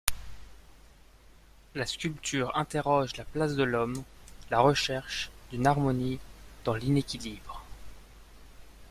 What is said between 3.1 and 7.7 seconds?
la place de l’homme, la recherche d’une harmonie dans l’inéquilibre.